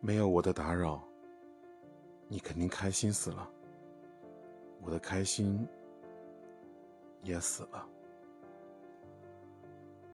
[0.00, 1.02] 没有我的打扰
[2.26, 3.48] 你肯定开心死了。
[4.82, 5.66] 我的开心
[7.22, 7.86] 也死了。